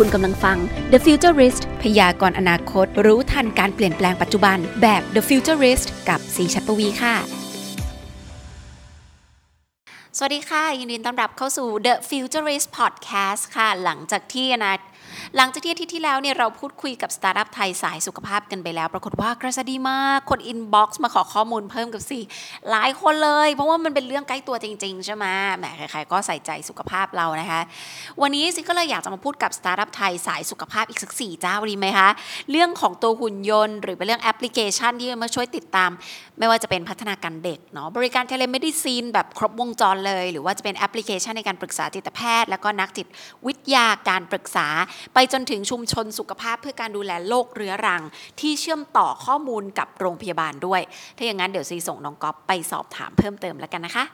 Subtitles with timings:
[0.00, 0.58] คุณกำลังฟัง
[0.92, 7.14] The Futurist พยากรณ์อนาคต รู้ทันการเปลี่ยนแปลงปัจจุบัน แบบ The Futurist กับสีชัดปวีค่ะ
[10.16, 14.74] สวัสดีค่ะ ยินดีต้อนรับเข้าสู่ The Futurist Podcast ค่ะ หลังจากที่นะ
[15.36, 22.18] หลังจากที่อาทิตย์ที่แล้วเนี่ยเราพูดคุยกับสตาร์ทอัพไทยสายสุขภาพกันไปแล้ว ปรากฏว่ากระแสดีมากคน inbox มาขอข้อมูลเพิ่มกับสิ
[22.70, 25.24] หลายคนเลย เพราะว่ามันเป็นเรื่องใกล้ตัวจริงๆ ใช่ไหม
[25.58, 27.60] แหมใครๆก็ใส่ใจสุขภาพเรานะคะ
[28.22, 32.08] วันนี้ซิก็เลยอยากจะมาพูดกับสตาร์ทอัพไทยสายสุขภาพอีกสักสี่เจ้าดีไหมคะ
[32.50, 35.90] เรื่องของตัวหุ่นยนต์ หรือเป็นเรื่องแอปพลิเคชันที่มาช่วยติดตาม
[36.38, 43.06] ไม่ว่าจะเป็นพัฒนาการเด็กเนาะบริการ telemedicine แบบครบวงจรเลย หรือว่าจะเป็นแอปพลิเคชันในการปรึกษาจิตแพทย์ แล้วก็นักจิต
[43.46, 44.66] วิทยาการปรึกษา
[45.14, 48.02] ไปจนถึงชุมชนสุขภาพเพื่อการดูแลโรคเรื้อรัง
[48.40, 50.80] ที่เชื่อมต่อข้อมูลกับโรงพยาบาลด้วย
[51.16, 54.04] ถ้าอย่างนั้นเดี๋ยวซีส่งน้องก๊อฟไปสอบถามเพิ่มเติมแล้วกันนะคะ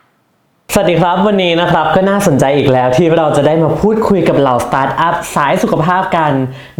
[0.75, 6.31] สวัสดีครับ วันนี้นะครับก็น่าสนใจอีกแล้วที่เราจะได้มาพูดคุยกับเหล่าสตาร์ทอัพสายสุขภาพกัน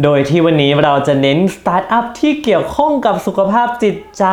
[0.04, 4.24] โดยที่วันนี้เราจะเน้นสตาร์ทอัพที่เกี่ยวข้องกับสุขภาพจิตใจ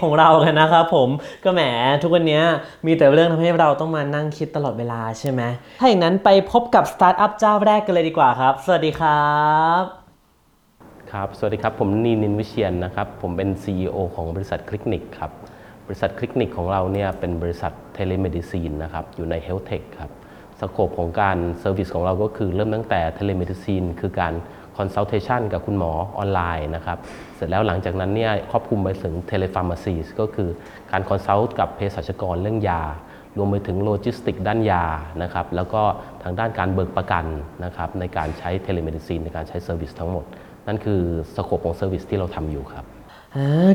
[0.00, 1.08] ของเรากันนะครับผม
[1.44, 1.62] ก็แหม
[2.02, 2.40] ทุกวันนี้
[2.86, 5.42] มีแต่เรื่องทำให้เราต้องมานั่งคิดตลอดเวลาใช่ไหม
[5.80, 9.30] ถ้าอย่างนั้นไปพบกับสตาร์ทอัพเจ้าแรกกันเลยดีกว่าครับ สวัสดีครั
[9.80, 9.82] บ
[11.12, 15.32] ครับ สวัสดีครับผมนีนินวิเชียนนะครับผมเป็น CEO ของบริษัท Clicknic ครับ
[15.86, 20.10] บริษัท Clicknic ของเราเนี่ยเป็นบริษัท telemedicine นะครับอยู่ใน Health Tech ครับ
[20.60, 24.34] scope ของการ service ของเราก็คือเริ่มตั้งแต่ telemedicine คือการ
[24.76, 26.98] consultation กับคุณหมอออนไลน์นะครับ
[27.36, 30.48] เสร็จแล้วหลังจากนั้นเนี่ยครอบคลุมไปถึง telepharmacy ก็คือ
[30.92, 32.82] การ consult กับเภสัชกรเรื่องยา
[33.38, 34.84] รวมไปถึงโลจิสติกด้านยา
[35.22, 35.82] นะครับแล้วก็
[36.22, 37.24] ทางด้านการเบิกประกัน
[37.64, 40.24] นะครับในการใช้ telemedicine ในการใช้ service ทั้งหมด
[40.66, 41.00] นั่นคือ
[41.34, 42.86] scope ของ service ที่เราทำอยู่ครับ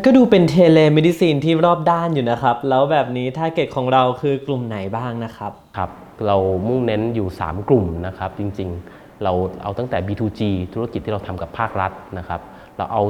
[0.05, 5.89] ก็ดูเป็น telemedicine ที่รอบด้านอยู่นะครับ แล้วแบบนี้ target ของเราคือกลุ่มไหนบ้างนะครับ ครับ
[6.27, 6.37] เรา
[6.67, 9.31] มุ่งเน้นอยู่ 3 กลุ่มนะครับ จริงๆ เรา
[9.63, 10.41] เอาตั้งแต่ B2G
[10.73, 12.41] ธุรกิจที่เราทำกับภาครัฐนะครับ
[12.77, 13.03] เราเอา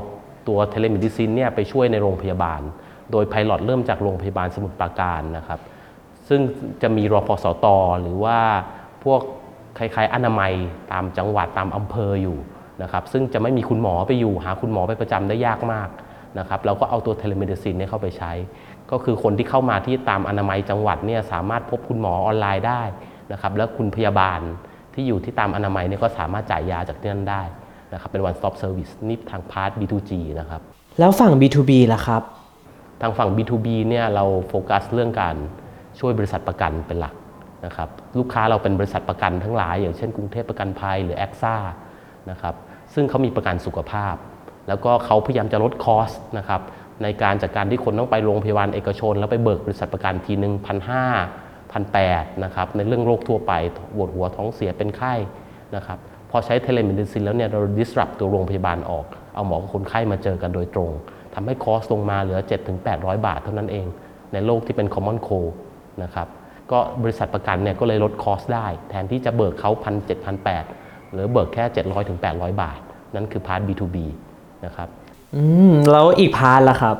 [0.47, 2.61] ตัว telemedicine เนี่ยไปช่วยในโรงพยาบาล
[3.11, 5.59] โดย pilot เริ่มจากโรงพยาบาลสมุทรปราการนะครับ
[6.29, 6.41] ซึ่ง
[6.81, 7.65] จะมีรพ.สต.
[8.01, 8.37] หรือว่า
[9.03, 9.21] พวก
[9.77, 10.53] คล้ายๆ อนามัย
[10.91, 12.37] ตามจังหวัดตามอำเภออยู่
[12.81, 15.89] นะครับ ซึ่งจะไม่มีคุณหมอไปอยู่ หาคุณหมอไปประจำได้ยากมาก
[16.39, 18.31] นะครับเราก็เอาตัว telemedicine เนี่ยเข้าไปใช้
[18.91, 22.81] ก็คือคนที่เข้ามาที่ตามอนามัยจังหวัดเนี่ยสามารถพบคุณหมอออนไลน์ได้
[23.31, 24.39] นะครับแล้วคุณพยาบาล
[24.93, 27.43] ที่อยู่ที่ตามอนามัยเนี่ยก็สามารถจ่ายยาจากที่นั่นได้
[27.93, 30.61] นะครับเป็น one stop service นี่ทาง part B2G นะครับ
[30.99, 32.21] แล้วฝั่ง B2B ล่ะครับ
[33.01, 35.35] ทางฝั่ง B2B เนี่ยเราโฟกัสเรื่องการ
[35.99, 37.15] ช่วยบริษัทประกันเป็นหลัก
[37.65, 41.55] นะครับลูกค้าเราเป็นบริษัทประกันทั้งหลาย อย่างเช่นกรุงเทพประกันภัยหรือ AXA
[42.31, 42.55] นะครับ
[42.93, 44.15] ซึ่งเขามีประกันสุขภาพ
[44.67, 46.61] แล้วก็เขาพยายามจะลด cost นะครับ
[47.03, 51.05] ในการจัดการที่คนต้องไปโรงพยาบาลเอกชน แล้วไปเบิกบริษัทประกันทีหนึ่งพันห้า
[51.71, 53.53] พันแปดนะครับในเรื่องโรคทั่วไป
[53.95, 55.13] ปวดหัวท้องเสียเป็นไข้
[55.75, 55.97] นะครับ
[56.29, 59.05] พอใช้ telemedicine แล้วเนี่ยเรา disrupt ตัวโรงพยาบาลออก
[59.35, 60.91] เอาหมอกับคนไข้มาเจอกันโดยตรง
[61.35, 62.39] ทำให้ cost ลงมาเหลือ
[62.81, 63.85] 7-800 บาทเท่านั้นเอง
[64.33, 65.39] ในโรคที่เป็น common cold
[66.03, 66.27] นะครับ
[66.71, 70.63] ก็บริษัทประกันเนี่ยก็เลยลด cost ได้ แทนที่จะเบิกเขาพันเจ็ดพันแปด
[71.13, 72.79] เหลือเบิกแค่ 700ถึง800 บาท
[73.15, 73.97] นั่นคือพาร์ท B2B
[74.65, 74.89] นะครับ
[75.35, 76.97] อืมแล้วอีก part ล่ะครับ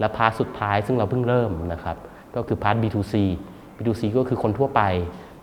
[0.00, 1.96] และ part สุดท้ายซึ่งเราเพิ่งเริ่มนะครับ
[2.36, 3.14] ก็คือพาร์ท B2C
[3.76, 4.82] B2C ก็คือคนทั่วไป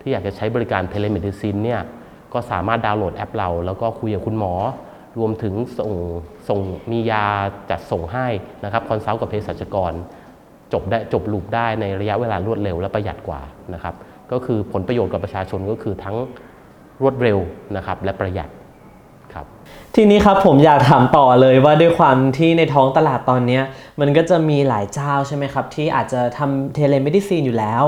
[0.02, 1.82] ที่อยากจะใช้บริการ telemedicine เนี่ย
[2.34, 4.54] ก็สามารถดาวน์โหลดแอปเรา แล้วก็คุยกับคุณหมอ
[5.20, 5.92] รวมถึงส่ง
[6.50, 6.60] ส่ง
[6.92, 7.26] มียา
[7.70, 8.28] จัดส่งให้
[8.64, 9.94] นะครับ consult กับเภสัชกร
[10.74, 13.42] จบได้จบ loop ได้ในระยะเวลารวดเร็วและประหยัดกว่า
[13.74, 13.96] นะครับ
[14.32, 16.16] ก็คือผลประโยชน์กับประชาชนก็คือทั้ง
[17.02, 17.38] รวดเร็ว
[17.78, 18.50] นะครับและประหยัด
[19.38, 19.48] ครับ
[19.96, 23.64] ทีนี้ครับผมอยากถามต่อเลยว่าด้วยความที่ในท้องตลาดตอนเนี้ย
[24.00, 27.84] มันก็จะมีหลายเจ้าใช่ไหมครับ ที่อาจจะทำ telemedicine อยู่แล้ว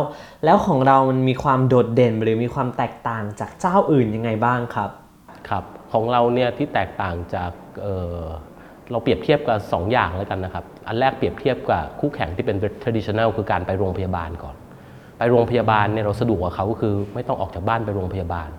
[0.45, 4.89] แล้วของเรามันมีความโดดเด่นหรือมีความแตกต่างจากเจ้าอื่นยังไงบ้างครับ
[5.49, 8.21] ครับของเราเนี่ยที่แตกต่างจากเอ่อ
[8.91, 14.55] เราเปรียบเทียบกับ 2 อย่างแล้วกันนะครับ อันแรกเปรียบเทียบกับคู่แข่งที่เป็น traditional คือการไปโรงพยาบาลก่อน
[15.17, 18.49] ไปโรงพยาบาลเนี่ยเราสะดวกกว่าเขาก็คือไม่ต้องออกจากบ้านไปโรงพยาบาล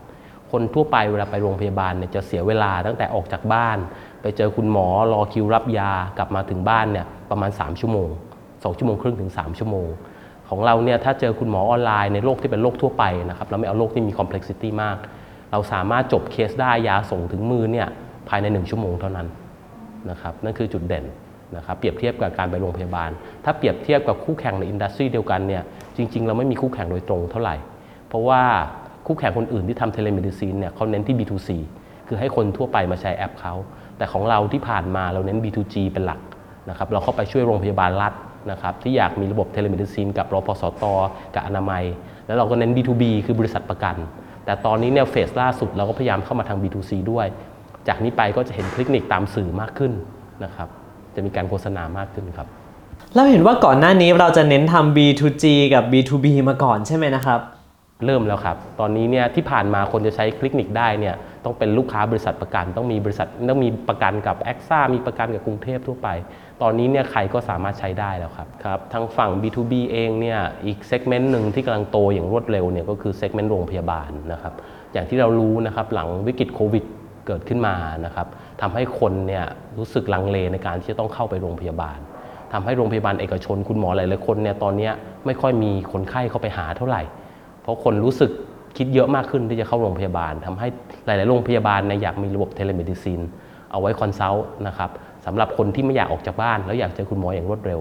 [0.50, 3.78] คนทั่วไปเวลาไปโรงพยาบาลเนี่ยจะเสียเวลาตั้งแต่ออกจากบ้าน
[4.22, 8.08] ไปเจอคุณหมอรอคิวรับยากลับมาถึงบ้านเนี่ยประมาณ 3 ชั่วโมง
[8.42, 9.88] 2 ชั่วโมงครึ่งถึง 3 ชั่วโมง
[10.48, 14.96] ของเราเนี่ยถ้าเจอคุณหมอออนไลน์ในโรคที่เป็นโรคทั่วไปนะครับเราไม่เอาโรคที่มี complexity มาก
[15.52, 17.88] เราสามารถจบเคสได้ยาส่งถึงมือเนี่ย
[18.28, 19.26] ภายใน 1 ชั่วโมงเท่านั้น
[20.10, 21.04] นะครับนั่นคือจุดเด่น
[21.56, 23.10] นะครับเปรียบเทียบกับการไปโรงพยาบาล
[23.44, 25.62] ถ้าเปรียบเทียบกับคู่แข่งใน industry เดียวกันเนี่ย
[25.96, 27.56] จริง ๆ เราไม่มีคู่แข่งโดยตรงเท่าไหร่
[28.08, 28.42] เพราะว่า
[29.10, 31.48] คู่แข่งคนอื่นที่ทำ telemedicine เนี่ยเขาเน้นที่ B2C
[32.08, 33.54] คือให้คนทั่วไปมาใช้แอปเขา
[33.98, 36.20] แต่ของเราที่ผ่านมาเราเน้น B2G เป็นหลัก
[36.68, 38.12] นะครับเราเข้าไปช่วยโรงพยาบาลรัฐ
[38.50, 40.84] นะครับที่อยากมีระบบ telemedicine กับรพ.สต.
[41.34, 41.84] กับอนามัย
[42.26, 43.96] แล้วเราก็เน้น B2B คือบริษัทประกัน
[44.44, 47.26] แต่ตอนนี้เนี่ยเฟสล่าสุดเราก็พยายามเข้ามาทาง B2C ด้วย
[47.88, 49.92] จากนี้ไปก็จะเห็น Clicknic ตามสื่อมากขึ้น
[50.44, 50.68] นะครับ
[51.14, 52.46] จะมีการโฆษณามากขึ้นครับ
[53.14, 57.40] เราเห็นว่าก่อนหน้านี้เราจะเน้นทำ B2G กับ B2B มาก่อนใช่ไหมนะครับ
[58.04, 61.14] เริ่มแล้วครับ ตอนนี้เนี่ยที่ผ่านมาคนจะใช้ Clicknic ได้เนี่ย
[61.44, 66.08] ต้องเป็นลูกค้าบริษัทประกัน ต้องมีบริษัทต้องมีประกันกับ AXA มีประกันกับกรุงเทพทั่วไป
[66.62, 74.52] ตอนนี้เนี่ยใครก็สามารถใช้ได้แล้วครับครับทางฝั่ง B2B เองเนี่ยอีก segment หนึ่งที่กำลังโตอย่างรวดเร็วเนี่ยก็คือ segment โรงพยาบาลนะครับ
[74.92, 76.84] อย่างที่เรารู้นะครับหลังวิกฤตโควิด
[77.26, 77.74] เกิดขึ้นมา
[78.04, 78.26] นะครับ
[78.60, 79.44] ทำให้คนเนี่ย
[79.78, 81.98] รู้สึกลังเลในการที่จะต้องเข้าไปโรงพยาบาล
[82.52, 84.90] ทำให้โรงพยาบาลเอกชนคุณหมอหลายๆคนเนี่ยตอนนี้
[85.26, 87.02] ไม่ค่อยมีคนไข้เข้าไปหาเท่าไหร่
[87.62, 88.30] เพราะคนรู้สึก
[88.76, 90.68] คิดเยอะมากขึ้นที่จะเข้าโรงพยาบาลทำให้
[91.06, 93.20] หลาย ๆ โรงพยาบาลเนี่ยอยากมีระบบ telemedicine
[93.70, 94.90] เอาไว้ consult นะครับ
[95.26, 97.80] สำหรับคนที่ไม่อยากออกจากบ้าน แล้วอยากเจอคุณหมออย่างรวดเร็ว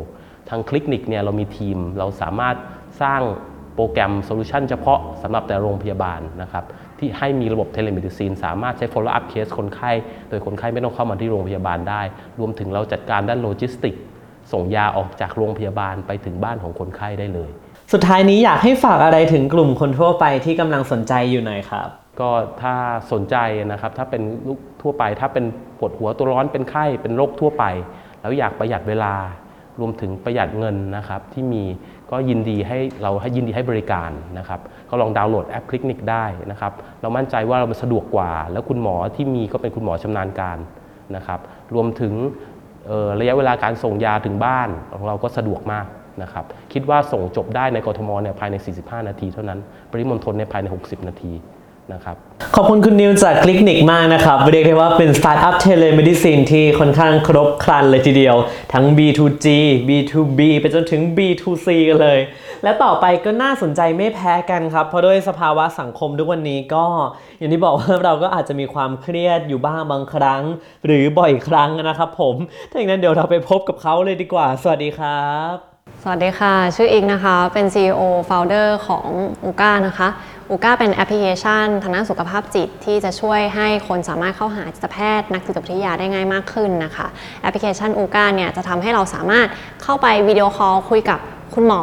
[0.49, 2.55] ทาง Clicknic เนี่ยเรามีทีมเราสามารถ
[3.01, 3.21] สร้าง
[3.75, 6.63] โปรแกรม solution เฉพาะสำหรับแต่ละโรงพยาบาลนะครับ
[6.99, 9.91] ที่ให้มีระบบ telemedicine สามารถใช้ follow up case คนไข้
[10.29, 12.01] โดยคนไข้ไม่ต้องเข้ามาที่โรงพยาบาลได้
[12.39, 13.95] รวมถึงเราจัดการด้านโลจิสติก
[14.51, 17.49] ส่งยาออกจากโรงพยาบาลไปถึงบ้านของคนไข้ได้เลย
[17.93, 21.87] สุดท้ายนี้อยากให้ฝากอะไรถึงกลุ่มคนทั่วไปที่กำลังสนใจอยู่หน่อยครับ
[22.19, 22.29] ก็
[22.61, 22.75] ถ้า
[23.11, 23.35] สนใจ
[23.71, 25.45] นะครับ ถ้าเป็นลูกทั่วไป ถ้าเป็น
[25.79, 27.63] ปวดหัวตัวร้อนเป็นไข้เป็นโรคทั่วไป
[28.21, 29.13] แล้วอยากประหยัดเวลา
[29.79, 31.63] รวมถึงประหยัดเงินนะครับที่มี
[32.11, 34.59] ก็ยินดีให้เราให้ยินดีให้บริการนะครับ
[34.89, 36.71] ก็ลองดาวน์โหลดแอปคลินิกได้นะครับ
[37.01, 40.57] เรามั่นใจว่าเราสะดวกกว่า แล้วคุณหมอที่มีก็เป็นคุณหมอชำนาญการ
[41.15, 41.39] นะครับ
[41.73, 42.13] รวมถึง
[43.19, 45.85] ระยะเวลาการส่งยาถึงบ้านของเราก็สะดวกมาก
[46.23, 49.59] นะครับคิดว่าส่งจบได้ในกทมเนี่ยภายใน 45 นาทีเท่านั้น
[49.91, 51.33] ปริมณฑลเนี่ยภายใน 60 นาที
[51.93, 52.17] นะครับ
[52.55, 58.35] ขอบคุณคุณนิวจาก Clicknic มากนะครับ เรียกได้ว่าเป็นสตาร์ทอัพ telemedicine ที่ค่อนข้างครบครันเลยทีเดียว
[58.73, 59.47] ทั้ง B2G
[59.87, 62.19] B2B ไปจนถึง B2C กันเลย
[62.63, 66.85] และต่อไปก็น่าสนใจไม่แพ้กันครับ เพราะด้วยสภาวะสังคมทุกวันนี้ก็
[67.37, 70.43] อย่างที่บอกว่าเราก็อาจจะมีความเครียดอยู่บ้างบางครั้ง
[70.85, 72.35] หรือบ่อยครั้งนะครับผม
[72.69, 75.68] ถ้าอย่างนั้นเดี๋ยวเราไปพบกับเขาเลยดีกว่า สวัสดีครับ
[76.03, 79.07] สวัสดีค่ะ ชื่ออิกนะคะ เป็น CEO Founder ของ
[79.43, 80.07] Ooca นะคะ
[80.49, 87.07] Ooca เป็นแอปพลิเคชันทางด้านสุขภาพจิตที่จะช่วยให้คนสามารถเข้าหาจิตแพทย์ นักจิตวิทยาได้ง่ายมากขึ้นนะคะ
[87.41, 89.47] แอปพลิเคชัน Ooca เนี่ยจะทำให้เราสามารถ
[89.83, 91.19] เข้าไปวิดีโอคอลคุยกับ
[91.55, 91.81] คุณหมอ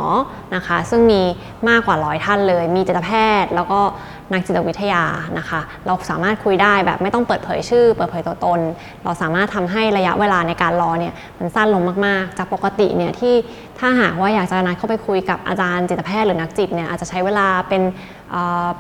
[0.55, 1.23] นะคะ ซึ่งมี
[1.69, 3.11] มากกว่าร้อยท่านเลย มีจิตแพ
[3.43, 3.81] ทย์ แล้วก็
[4.33, 5.05] นักจิตวิทยา
[5.39, 8.61] นะคะ เราสามารถคุยได้แบบไม่ต้องเปิดเผยชื่อ เปิดเผยตัวตน
[9.05, 13.35] เราสามารถทำให้ระยะเวลาในการรอเนี่ยมันสั้นลงมากๆ จากปกติเนี่ยที่
[13.79, 17.83] ถ้าหากว่าอยากจะนัดเข้าไปคุยกับอาจารย์จิตแพทย์หรือนักจิตเนี่ยอาจจะใช้เวลาเป็น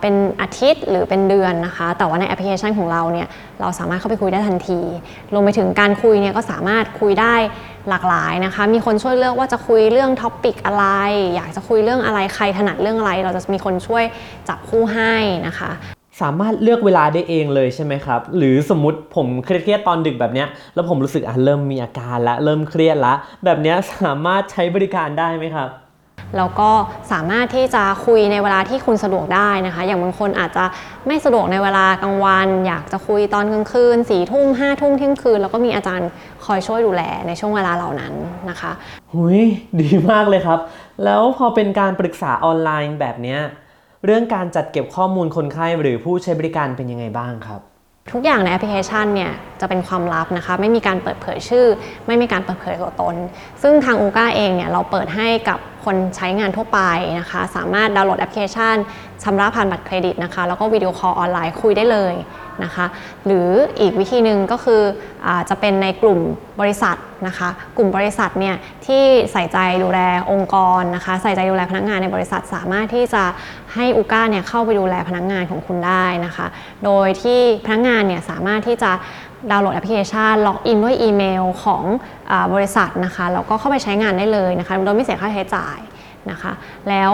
[0.01, 3.29] เป็นอาทิตย์หรือเป็นเดือนนะคะ แต่ว่าในแอปพลิเคชันของเราเนี่ย
[3.61, 4.81] เราสามารถเข้าไปคุยได้ทันที
[5.33, 7.35] รวมไปถึงการคุยเนี่ยก็สามารถคุยได้
[7.89, 10.85] หลากหลายนะคะ มีคนช่วยเลือกว่าจะคุยเรื่อง topic อะไร
[11.35, 14.05] อยากจะคุยเรื่องอะไรใครถนัดเรื่องอะไร เราจะมีคนช่วย
[14.49, 15.15] จับคู่ให้
[15.47, 15.71] นะคะ
[16.23, 23.15] สามารถเลือกเวลาได้เองเลยใช่ไหมครับ หรือสมมติผมเครียดๆตอนดึกแบบเนี้ยแล้วผมรู้สึกอะเริ่มมีอาการละเริ่มเครียดละ
[23.45, 25.69] แบบเนี้ยสามารถใช้บริการได้ไหมครับ
[26.37, 26.71] แล้วก็
[27.13, 30.65] สามารถที่จะคุยในเวลาที่คุณสะดวกได้นะคะ อย่างบางคนอาจจะ
[31.07, 36.09] ไม่สะดวกในเวลากลางวัน อยากจะคุยตอนกลางคืนสี่ทุ่มห้าทุ่มเที่ยงคืน แล้วก็มีอาจารย์
[36.45, 38.13] คอยช่วยดูแลในช่วงเวลาเหล่านั้น
[38.51, 38.73] นะคะ
[39.13, 39.41] หุย
[39.81, 40.61] ดีมากเลยครับ
[41.05, 43.41] แล้วพอเป็นการปรึกษาออนไลน์แบบเนี้ย
[44.05, 47.61] เรื่องการจัดเก็บข้อมูลคนไข้หรือผู้ใช้บริการเป็นยังไงบ้างครับ
[48.13, 51.67] ทุกอย่างในแอปพลิเคชันเนี่ยจะเป็นความลับนะคะ ไม่มีการเปิดเผยชื่อ
[52.07, 53.15] ไม่มีการเปิดเผยตัวตน
[53.63, 56.81] ซึ่งทาง Ooca เองเนี่ยเราเปิดให้กับ คนใช้งานทั่วไป
[57.21, 58.77] นะคะ สามารถดาวน์โหลดแอปพลิเคชัน
[59.23, 62.15] ชำระผ่านบัตรเครดิตนะคะ แล้วก็วิดีโอคอลออนไลน์คุยได้เลย
[62.65, 62.87] นะคะ
[63.27, 63.49] หรือ
[63.81, 64.83] อีกวิธีหนึ่งก็คือ
[65.27, 66.21] อจะเป็นในกลุ่ม
[66.61, 69.03] บริษัทนะคะ กลุ่มบริษัทเนี่ยที่
[69.33, 70.01] ใส่ใจดูแล
[70.33, 73.25] องค์กรนะคะ ใส่ใจดูแลพนักงานในบริษัท สามารถที่จะ
[73.75, 76.47] ให้ Ooca เนี่ยเข้าไปดูแลพนักงานของคุณได้นะคะ
[76.85, 78.93] โดยที่พนักงานเนี่ยสามารถที่จะ
[79.51, 81.83] ดาวน์โหลดแอปพลิเคชันล็อกอินด้วยอีเมลของ
[82.31, 85.79] อบริษัทนะคะแล้วก็เข้าไปใช้งานได้เลยนะคะโดยไม่เสียค่าใช้จ่าย
[86.31, 86.53] นะคะ
[86.89, 87.13] แล้ว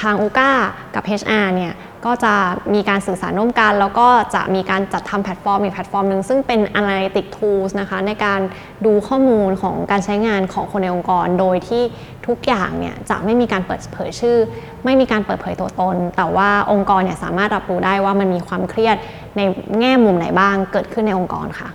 [0.00, 0.50] ทางอูก้า
[0.94, 1.74] กับ HR เนี่ย
[2.06, 2.34] ก็จะ
[2.74, 8.40] มีการสื่อสารร่วมกัน แล้วก็จะมีการจัดทำแพลตฟอร์มอีกแพลตฟอร์มหนึ่งซึ่งเป็น Analytic Tools นะคะในการ
[8.86, 11.82] ดูข้อมูลของการใช้งานของคนในองค์กร โดยที่
[12.26, 14.38] ทุกอย่างเนี่ยจะไม่มีการเปิดเผยชื่อ
[14.84, 18.96] ไม่มีการเปิดเผยตัวตน แต่ว่าองค์กรเนี่ยสามารถรับรู้ได้ว่ามันมีความเครียด
[19.36, 19.40] ใน
[19.80, 21.68] แง่มุมไหนบ้างเกิดขึ้นในองค์กรค่ะ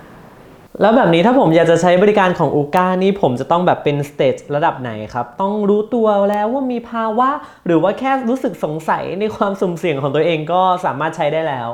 [0.80, 7.28] แล้วแบบนี้ถ้าผมอยากจะใช้บริการของอูก้านี่ผมจะต้องแบบเป็น stage ระดับไหนครับ ต้องรู้ตัวแล้วว่ามีภาวะ
[7.66, 11.68] หรือว่าแค่รู้สึกสงสัยในความสุ่มเสี่ยงของตัวเองก็สามารถใช้ได้แล้ว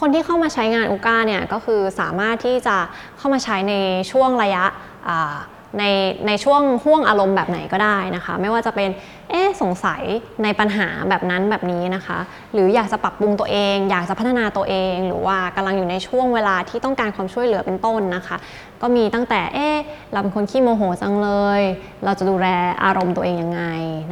[0.00, 2.76] คนที่เข้ามาใช้งานอูก้าเนี่ยก็คือสามารถที่จะ
[3.18, 3.74] เข้ามาใช้ใน
[4.10, 4.64] ช่วงระยะ
[5.78, 5.84] ใน
[6.26, 8.90] ในช่วงห่วงอารมณ์แบบไหนก็ได้นะคะ ไม่ว่าจะเป็น
[9.30, 10.02] เอ๊สงสัย
[10.42, 12.18] ในปัญหาแบบนั้นแบบนี้นะคะ
[12.52, 18.36] หรืออยากจะปรับปรุงตัวเอง อยากจะพัฒนาตัวเอง หรือว่ากำลังอยู่ในช่วงเวลาที่ต้องการความช่วยเหลือเป็นต้นนะคะ
[18.82, 19.68] ก็มีตั้งแต่เอ๊
[20.12, 21.62] เราเป็นคนขี้โมโหจังเลย
[22.04, 22.46] เราจะดูแล
[22.84, 23.62] อารมณ์ตัวเองยังไง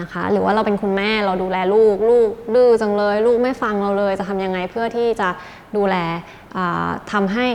[0.00, 5.28] นะคะ หรือว่าเราเป็นคุณแม่เราดูแลลูกลูกดื้อจังเลย ลูกไม่ฟังเราเลยจะทำยังไงเพื่อที่จะ
[5.76, 5.97] ดูแล
[6.57, 7.47] อ่าทำให้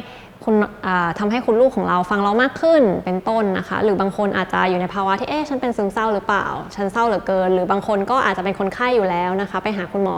[0.50, 10.16] คุณอ่าทำให้คุณลูกของเราฟังเรามากขึ้นเป็นต้นนะคะ หรือบางคนอาจจะอยู่ในภาวะที่เอ๊ะฉันเป็นซึมเศร้าหรือเปล่า ฉันเศร้าเหลือเกิน หรือบางคนก็อาจจะเป็นคนไข้อยู่แล้วนะคะ ไปหาคุณหมอ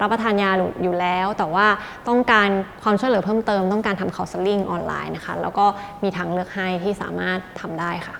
[0.00, 0.50] รับประทานยา
[0.82, 1.66] อยู่แล้ว แต่ว่า
[2.08, 2.48] ต้องการ
[2.82, 5.66] ความช่วยเหลือเพิ่มเติมต้องการทำ counseling ออนไลน์นะคะ แล้วก็
[6.02, 8.16] มีทางเลือกให้ที่สามารถทำได้ค่ะ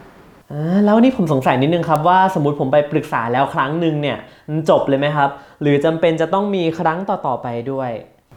[0.85, 4.19] แล้วนี่ผมสงสัยนิดนึงครับว่าสมมติผมไปปรึกษาแล้วครั้งหนึ่งเนี่ย
[4.71, 5.31] จบเลยไหมครับ
[5.63, 7.91] หรือจำเป็นจะต้องมีครั้งต่อๆไปด้วย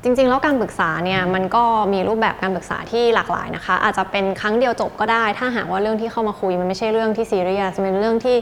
[0.07, 8.37] จริงๆ แล้วการปรึกษาเนี่ยมันก็มีรูปแบบการปรึกษาที่หลากหลายนะคะ อาจจะเป็นครั้งเดียวจบก็ได้ ถ้าหากว่าเรื่องที่เข้ามาคุยมันไม่ใช่เรื่องที่ซีเรียสเป็นเรื่องที่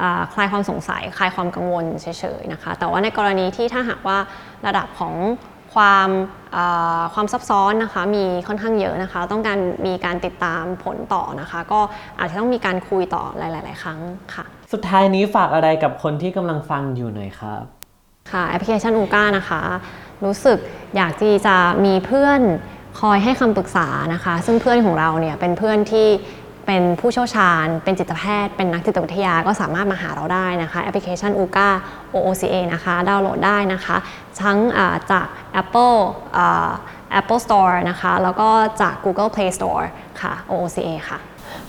[0.00, 2.06] อ่าคลายความสงสัยคลายความกังวลเฉ
[2.38, 4.18] ยๆนะคะ แต่ว่าในกรณีที่ถ้าหากว่า
[4.66, 5.14] ระดับของ
[5.74, 6.08] ความ
[6.56, 11.80] อ่าความซับซ้อนนะคะมีค่อนข้างเยอะนะคะ ต้องการมีการติดตามผลต่อนะคะ ก็
[12.18, 14.00] อาจจะต้องมีการคุยต่อหลาย ๆ ครั้ง
[14.34, 17.62] ค่ะ สุดท้ายนี้ฝากอะไรกับคนที่กำลังฟังอยู่หน่อยครับ
[18.32, 19.62] ค่ะแอปพลิเคชันอูก้านะคะ
[20.24, 20.58] รู้สึก
[20.96, 22.40] อยากที่จะมีเพื่อน
[23.00, 26.08] คอยให้คำปรึกษานะคะ ซึ่งเพื่อนของเราเนี่ยเป็นเพื่อนที่
[26.66, 31.68] เป็นผู้เชี่ยวชาญ เป็นจิตแพทย์ เป็นนักจิตวิทยาก็สามารถมาหาเราได้นะคะ แอปพลิเคชัน u ู a
[32.14, 33.96] OOCA นะคะ ดาวน์โหลดได้นะคะ
[34.42, 34.58] ทั้ง
[35.12, 35.26] จาก
[35.62, 35.98] Apple
[37.20, 38.48] Apple Store นะคะ แล้วก็
[38.82, 39.86] จาก Google Play Store
[40.20, 41.18] ค่ะ OOCA ค่ะ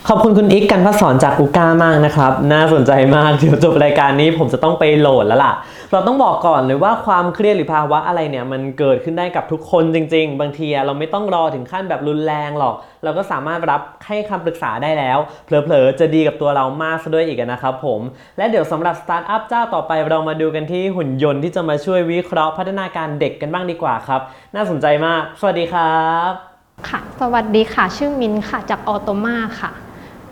[0.07, 5.53] ขอบคุณคุณอิกกันพัฒสอนจากอูก้ามากนะครับ น่าสนใจมาก เดี๋ยวจบรายการนี้ผมจะต้องไปโหลดแล้วล่ะ
[5.91, 18.01] เราต้องบอกก่อนเลยว่าความเครียดหรือภาวะอะไรเนี่ย มันเกิดขึ้นได้กับทุกคนจริง ๆ บางทีเราไม่ต้องรอถึงขั้นแบบรุนแรงหรอก เราก็สามารถรับให้คำปรึกษาได้แล้ว เผลอๆ จะดีกับตัวเรามากซะด้วยอีกนะครับผม
[18.37, 24.21] และเดี๋ยวสำหรับสตาร์ทอัพเจ้าต่อไปเรามาดูกันที่หุ่นยนต์ที่จะมาช่วยวิเคราะห์พัฒนาการเด็กกันบ้างดีกว่าครับ
[24.55, 26.52] น่าสนใจมาก สวัสดีครับ
[26.89, 29.71] ค่ะ สวัสดีค่ะ ชื่อมินค่ะ จากออโตมาค่ะ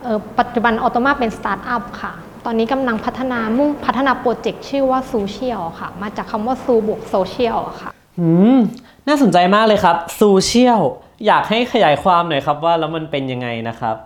[0.02, 2.12] เอ่อปัจจุบันออโตมาเป็นสตาร์ทอัพค่ะ
[2.44, 8.58] ตอนนี้กำลังพัฒนามุ่งพัฒนาโปรเจกต์ชื่อว่า Zoocial ค่ะ มาจากคำว่า zoo บวกโซเชียลค่ะอืม
[9.08, 10.80] น่าสนใจมากเลยครับ Zoocial
[11.26, 13.96] อยากให้ขยายความหน่อยครับว่าแล้วมันเป็นยังไงนะครับ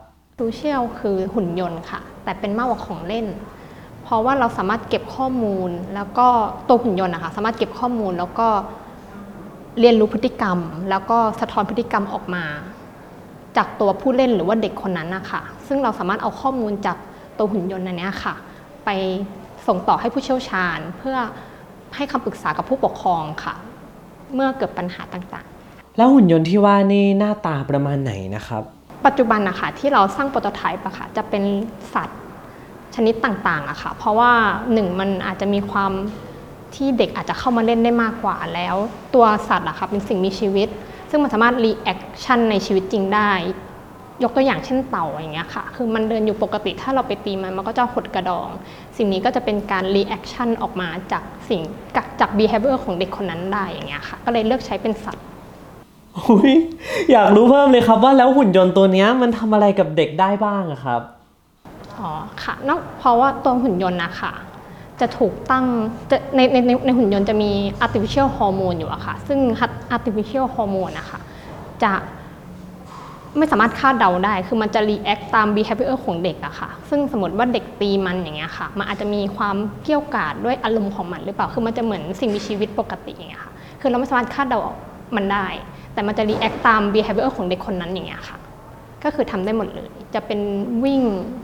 [0.40, 3.26] ซูเชียลคือหุ่นยนต์ค่ะ แต่เป็นมากกว่าของเล่น
[4.04, 6.26] เพราะว่าเราสามารถเก็บข้อมูลแล้วก็
[6.68, 8.48] ตัวหุ่นยนต์นะคะสามารถเก็บข้อมูลแล้วก็
[9.80, 10.58] เรียนรู้พฤติกรรม
[10.90, 12.44] แล้วก็สะท้อนพฤติกรรมออกมา
[13.56, 16.96] จากตัวผู้เล่นหรือว่าเด็กคนนั้นนะคะซึ่งเราสามารถเอาข้อมูลจาก
[17.38, 18.34] ตัวหุ่นยนต์อันเนี้ยค่ะ
[18.84, 18.90] ไป
[19.66, 21.16] ส่งต่อให้ผู้เชี่ยวชาญ เพื่อ
[21.96, 23.54] ให้คำปรึกษากับผู้ปกครองค่ะ
[24.34, 28.62] เมื่อเกิดปัญหาต่างๆ แล้วหุ่นยนต์ที่ว่านี่หน้าตาประมาณไหนนะครับ
[29.06, 31.42] ปัจจุบันนะคะที่เราสร้าง prototype อะค่ะจะเป็น
[31.94, 32.20] สัตว์
[32.94, 34.32] ชนิดต่างๆอะค่ะ เพราะว่า
[34.72, 35.92] หนึ่งมันอาจจะมีความ
[36.74, 38.76] ที่เด็กอาจจะเข้ามาเล่นได้มากกว่าแล้ว
[39.14, 40.68] ตัวสัตว์อะค่ะเป็นสิ่งมีชีวิต
[41.10, 43.32] ซึ่งมันสามารถ reaction ในชีวิตจริงได้
[44.22, 48.48] ยกตัวอย่างเช่นเต่าอย่างเงี้ยค่ะ คือมันเดินอยู่ปกติถ้าเราไปตีมันมันก็จะหดกระดอง
[48.96, 51.60] สิ่งนี้ก็จะเป็นการ reaction ออกมาจากสิ่ง
[52.20, 55.24] จาก behavior ของเด็กคนนั้นได้อย่างเงี้ยค่ะ ก็เลยเลือกใช้เป็นสัตว์
[56.16, 56.52] อุย
[57.12, 61.00] อยากรู้เพิ่มเลยครับว่าแล้วหุ่นยนต์ตัวเนี้ยมันทำอะไรกับเด็กได้บ้างอะครับ
[61.98, 62.10] อ๋อ
[62.42, 64.32] ค่ะนอกเพราะว่าตัวหุ่นยนต์นะคะ
[65.00, 65.66] จะถูกตั้ง
[66.36, 67.50] ในในในหุ่นยนต์จะมี
[67.84, 69.38] artificial hormone อยู่อะค่ะ ซึ่ง
[69.96, 71.20] artificial hormone นะคะ
[71.82, 71.92] จะ
[73.38, 84.60] ไม่สามารถคาดเดาได้ คือมันจะ react ตาม behavior ของเด็กอะค่ะ ซึ่งสมมติว่าเด็กตีมันอย่างเงี้ยค่ะ มันอาจจะมีความเกี่ยวกาดด้วยอารมณ์ของมันหรือเปล่า คือมันจะเหมือนสิ่งมีชีวิตปกติอย่างเงี้ยค่ะ คือเราไม่สามารถคาดเดา
[85.16, 85.46] มันได้
[85.92, 88.38] แต่มันจะ react ตาม behavior ของเด็กคนนั้นอย่างเงี้ยค่ะ
[89.04, 90.40] ก็คือทำได้หมดเลย จะเป็น
[90.84, 91.02] วิ่ง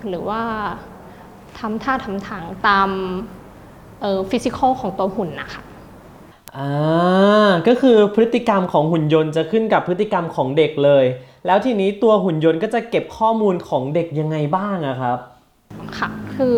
[0.09, 0.43] หรือว่า
[1.59, 2.91] ทำท่าทำทางตาม
[4.31, 5.63] ฟิสิกอลของตัวหุ่นนะคะ
[6.57, 11.05] อ่าก็คือพฤติกรรมของหุ่นยนต์จะขึ้นกับพฤติกรรมของเด็กเลย
[11.47, 15.19] แล้วทีนี้ตัวหุ่นยนต์ก็จะเก็บข้อมูลของเด็กยังไงบ้างอะครับ
[15.99, 16.57] ค่ะคือ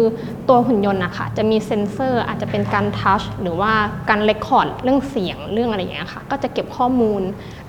[0.48, 3.72] ตัวหุ่นยนต์นะคะจะมีเซ็นเซอร์อาจจะเป็นการทัชหรือว่า
[4.08, 7.22] การเรคคอร์ดเรื่องเสียงเรื่องอะไรอย่างเงี้ยค่ะก็จะเก็บข้อมูล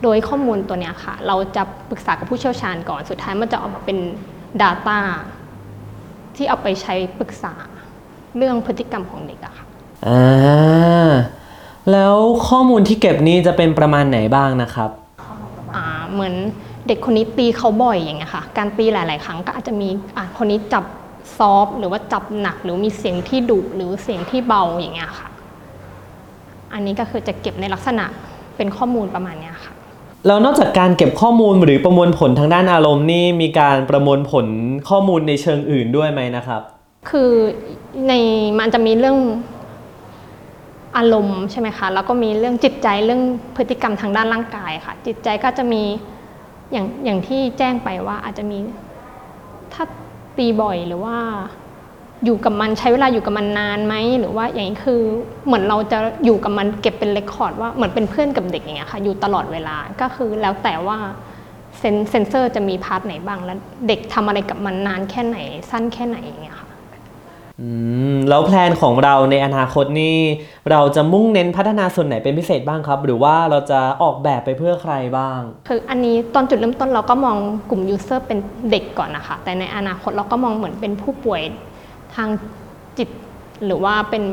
[0.03, 3.97] โดยข้อมูลตัวเนี้ยค่ะ เราจะปรึกษากับผู้เชี่ยวชาญก่อนสุดท้ายมันจะออกมาเป็น
[4.61, 4.99] Data
[6.35, 7.53] ที่เอาไปใช้ปรึกษา
[8.37, 9.64] เรื่องพฤติกรรมของเด็กอะค่ะ
[10.07, 11.11] อ่า
[11.91, 12.15] แล้ว
[12.49, 14.89] ข้อมูลที่เก็บนี้จะเป็นประมาณไหนบ้างนะครับ
[15.75, 16.33] อ่าเหมือน
[16.87, 20.85] เด็กคนนี้ตีเขาบ่อยอย่างเงี้ยค่ะ การตีหลาย ๆ ครั้งก็อาจจะมีอ่าคนนี้จับ
[21.37, 25.29] ซอฟต์หรือว่าจับหนักหรือมีเสียงที่ดุหรือเสียงที่เบาอย่างเงี้ยค่ะ
[26.73, 28.05] อันนี้ก็คือจะเก็บในลักษณะ
[28.57, 29.73] เป็นข้อมูลประมาณเนี้ยค่ะ
[30.27, 34.45] แล้วนอกจากการเก็บข้อมูลหรือประมวลผลทางด้านอารมณ์นี่มีการประมวลผล
[34.89, 36.61] ข้อมูลในเชิงอื่นด้วยไหมนะครับ
[37.09, 37.31] คือ
[38.07, 38.13] ใน
[38.59, 39.17] มันจะมีเรื่อง
[40.97, 43.21] อารมณ์ใช่ไหมคะแล้วก็มีเรื่องจิตใจเรื่อง
[43.55, 45.83] พฤติกรรมทางด้านร่างกายค่ะ จิตใจก็จะมี
[46.71, 48.57] อย่างอย่างที่แจ้งไปว่าอาจจะมี
[49.73, 49.83] ถ้า
[50.37, 51.17] ตีบ่อยหรือว่า
[52.25, 55.01] อยู่กับมันใช้เวลาอยู่กับมันนานไหมหรือว่าอย่างนี้คือ
[55.45, 60.97] เหมือนเราจะอยู่กับมันเก็บเป็น record ว่าเหมือนเป็นเพื่อนกับเด็กอย่างเงี้ยค่ะอยู่ตลอดเวลาก็คือแล้วแต่ว่า
[61.79, 65.37] เซนเซนเซอร์จะมี part ไหนบ้างแล้วเด็กทำอะไรกับมันนานแค่ไหน
[65.69, 66.54] สั้นแค่ไหนอย่างเงี้ย
[68.29, 70.17] แล้ว plan ของเราในอนาคตนี่
[70.71, 77.37] เราจะมุ่งเน้นพัฒนาส่วนไหนเป็นพิเศษบ้างครับ หรือว่าเราจะออกแบบไปเพื่อใครบ้าง คืออันนี้ตอนจุดเริ่มต้นเราก็มอง
[77.69, 78.39] กลุ่ม user เป็น
[78.71, 81.41] เด็กก่อนนะคะแต่ในอนาคตเราก็มองเหมือนเป็นผู้ป่วย
[82.15, 82.29] ทาง
[82.97, 83.09] จิต
[83.65, 84.23] หรือว่าเป็น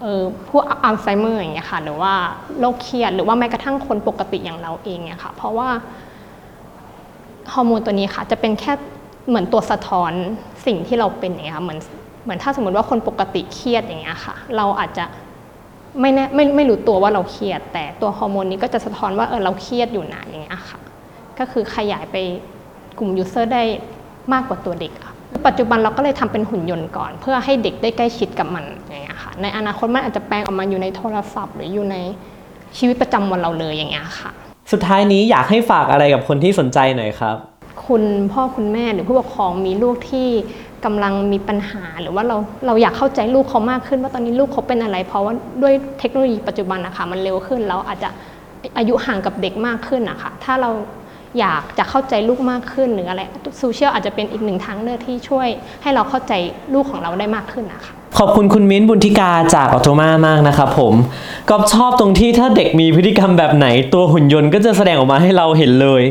[0.00, 2.12] เออผู้อัลไซเมอร์อย่างเงี้ยค่ะหรือว่า
[2.60, 5.68] โรคเครียดหรือว่าแม้กระทั่งคนปกติอย่างเราเองเนี่ยค่ะเพราะว่า
[7.52, 8.72] ฮอร์โมนตัวนี้ค่ะจะเป็นแค่
[9.28, 10.12] เหมือนตัวสะท้อน
[10.66, 11.80] สิ่งที่เราเป็นเงี้ยค่ะเหมือน
[12.28, 15.04] เหมือนถ้าสมมติว่าคนปกติเครียดอย่างเงี้ยค่ะ เราอาจจะ
[16.00, 20.78] ไม่แน่ไม่ไม่รู้ตัวว่าเราเครียด แต่ตัวฮอร์โมนนี้ก็จะสะท้อนว่าเออเราเครียดอยู่นะอย่างเงี้ยค่ะ
[21.38, 22.16] ก็คือขยายไป
[22.98, 23.62] กลุ่ม user ได้
[24.32, 25.12] มากกว่าตัวเด็กอะ
[25.46, 31.96] ปัจจุบันเราก็เลยทำเป็นหุ่นยนต์ก่อน เพื่อให้เด็กได้ใกล้ชิดกับมันอย่างเงี้ยค่ะ ในอนาคตมันอาจจะแปลงออกมาอยู่ในโทรศัพท์ หรืออยู่ใน
[32.78, 34.30] ชีวิตประจำวันเราเลยอย่างเงี้ยค่ะ
[34.72, 37.36] สุดท้ายนี้อยากให้ฝากอะไรกับคนที่สนใจหน่อยครับ
[37.88, 38.02] คุณ
[38.32, 40.28] พ่อคุณแม่หรือผู้ปกครองมีลูกที่
[40.84, 48.08] กำลังมีปัญหา หรือว่าเราเราอยากเข้าใจลูกเขามากขึ้นว่าตอนนี้ลูกเขาเป็นอะไร เพราะว่าด้วยเทคโนโลยีปัจจุบันนะคะมันเร็วขึ้นแล้วอาจจะ
[48.78, 50.70] อายุห่างกับเด็กมากขึ้นนะคะถ้าเรา
[51.38, 53.22] อยากจะเข้าใจลูกมากขึ้นหรืออะไร
[53.58, 55.48] โซเชียลอาจจะเป็นอีกหนึ่งทางเลือกที่ช่วย
[55.82, 56.32] ให้เราเข้าใจ
[56.74, 60.94] ลูกของเราได้มากขึ้นนะคะ ขอบคุณคุณมิ้นบุญธิกาจากออโตมามากนะครับผม
[61.50, 66.02] ก็ชอบตรงที่ถ้าเด็กมีพฤติกรรมแบบไหน ตัวหุ่นยนต์ก็จะแสดงออกมาให้เราเห็นเลย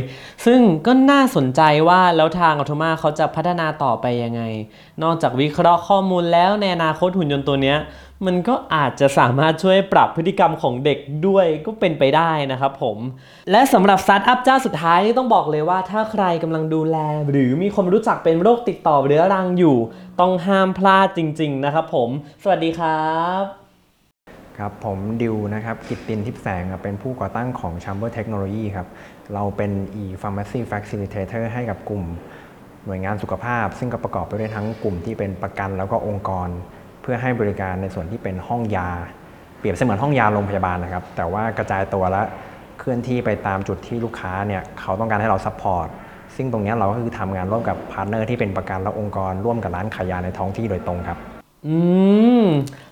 [0.46, 4.42] ซึ่งก็น่าสนใจว่าแล้วทางออโตมาเขาจะพัฒนาต่อไปยังไง
[5.04, 7.78] นอกจากวิเคราะห์ข้อมูลแล้วในอนาคตหุ่นยนต์ตัวเนี้ย
[8.26, 12.98] มันก็อาจจะสามารถช่วยปรับพฤติกรรมของเด็กด้วยก็เป็นไปได้นะครับผม
[13.52, 16.98] และสำหรับสตาร์ทอัพเจ้าสุดท้ายนี่ต้องบอกเลยว่าถ้าใครกำลังดูแล
[17.32, 19.78] หรือมีคนรู้จักเป็นโรคติดต่อเรื้อรังอยู่
[20.20, 22.10] ต้องห้ามพลาดจริง ๆ นะครับผม
[22.44, 23.44] สวัสดีครับ
[24.58, 28.88] ครับ ผมดิวนะครับ กิตตินทิพย์แสงครับเป็นผู้ก่อตั้งของ Chamber Technology ครับ
[29.34, 29.72] เราเป็น
[30.04, 32.04] e-pharmacy facilitator ให้กับกลุ่ม
[32.86, 36.50] หน่วยงานสุขภาพ ซึ่งก็ประกอบไปด้วยทั้งกลุ่มที่เป็นประกันแล้วก็องค์กร
[37.02, 38.90] เพื่อให้บริการในส่วนที่เป็นห้องยา
[39.60, 42.22] เปรียบเสมือนห้องยาโรงพยาบาลนะครับ แต่ว่ากระจายตัวและ
[42.80, 45.88] เคลื่อนที่ไปตามจุดที่ลูกค้าเนี่ยเขาต้องการให้เรา support
[46.38, 51.18] ซึ่งตรงเนี้ยเราก็คือทำงานร่วมกับ partner ที่เป็นประกันและองค์กรร่วมกับร้านขายยาในท้องที่โดยตรงครับ
[51.68, 51.78] อื
[52.42, 52.44] ม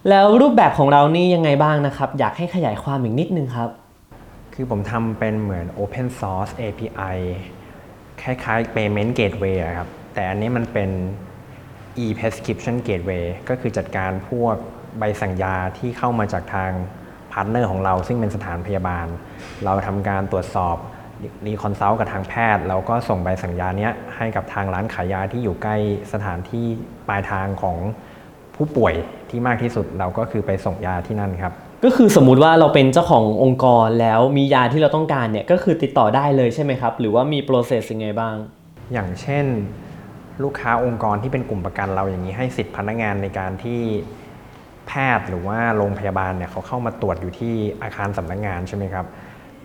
[0.10, 3.70] แล้วรูปแบบของเรานี่ยังไงบ้างนะครับ อยากให้ขยายความอีกนิดนึงครับ
[4.54, 7.18] คือผมทำเป็นเหมือน Open Source API
[8.22, 10.90] คล้ายๆ Payment Gateway อะครับ แต่อันนี้มันเป็น
[12.04, 14.56] e-prescription gateway ก็คือจัดการพวก
[15.00, 16.72] ใบสั่งยาที่เข้ามาจากทาง
[17.32, 19.08] partner ของเรา ซึ่งเป็นสถานพยาบาล
[19.66, 20.78] เราทำการตรวจสอบ
[21.46, 25.76] reconsult กับทางแพทย์ แล้วก็ส่งใบสั่งยาเนี้ยให้กับทางร้านขายยาที่อยู่ใกล้
[26.14, 26.66] สถานที่
[27.08, 27.78] ปลายทางของ
[28.56, 28.94] ผู้ป่วย
[29.30, 38.36] ที่มากที่สุดเราก็คือไปส่งยาที่นั่นครับ ก็คือสมมุติว่าเราเป็นเจ้าขององค์กรแล้วมียาที่เราต้องการเนี่ยก็คือติดต่อได้เลยใช่ไหมครับ หรือว่ามีโปรเซสยังไงบ้าง
[38.94, 39.46] อย่างเช่น
[40.44, 43.82] ลูกค้าองค์กรที่เป็นกลุ่มประกันเราอย่างนี้ให้สิทธิพนักงานในการที่
[44.88, 49.06] แพทย์หรือว่าโรงพยาบาลเนี่ยเขาเข้ามาตรวจอยู่ที่อาคารสำนักงานใช่ไหมครับ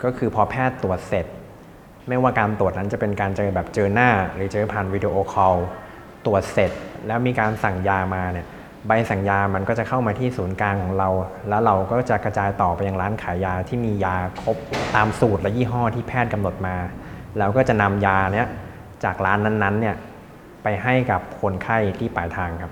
[0.03, 1.25] ก็คือพอแพทย์ตรวจเสร็จ
[2.11, 5.55] ไม่ว่าการตรวจนั้นจะเป็นการเจอแบบเจอหน้า หรือเจอผ่านวิดีโอคอล
[6.25, 6.71] ตรวจเสร็จ
[7.07, 8.47] แล้วมีการสั่งยามาเนี่ย
[8.87, 11.09] ใบสั่งยามันก็จะเข้ามาที่ศูนย์กลางของเรา
[11.49, 14.57] แล้วเราก็จะกระจายต่อไปยังร้านขายยาที่มียาครบ
[14.95, 16.75] ตามสูตรและยี่ห้อที่แพทย์กำหนดมา
[17.37, 18.47] แล้วก็จะนำยาเนี้ย
[19.03, 19.95] จากร้านนั้นๆเนี่ย
[20.63, 22.71] ไปให้กับคนไข้ที่ปลายทางครับ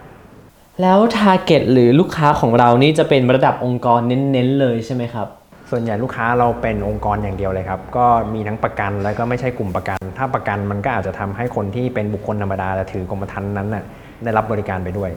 [0.81, 5.27] แล้ว target หรือลูกค้าของเรานี่จะเป็นระดับองค์กรเน้นๆเลยใช่ไหมครับ
[5.69, 13.83] ส่วนใหญ่ลูกค้าเราเป็นองค์กรอย่างเดียวเลยครับ ก็มีทั้งประกันแล้วก็ไม่ใช่กลุ่มประกัน ถ้าประกันมันก็อาจจะทำให้คนที่เป็นบุคคลธรรมดาและถือกรมธรรม์นั้นน่ะ
[14.23, 15.09] ได้รับบริการไปด้วย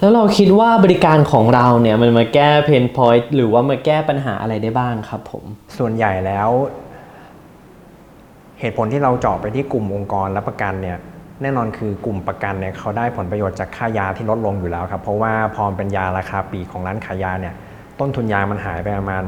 [0.00, 5.44] แล้วเราคิดว่าบริการของเราเนี่ยมันมาแก้เพนพอยต์หรือว่ามาแก้ปัญหาอะไรได้บ้างครับผม
[5.78, 6.48] ส่วนใหญ่แล้ว
[8.60, 10.98] เหตุผลที่เราเจาะไปที่กลุ่มองค์กรและประกันเนี่ย
[11.42, 17.54] แน่นอนคือกลุ่มประกันเนี่ยเขาได้ผลประโยชน์จากค่ายาที่ลดลงอยู่แล้วครับเพราะว่าพอมันเป็นยาราคาปลีกของร้านขายยาเนี่ย
[18.00, 19.24] ต้นทุนยามันหายไปประมาณ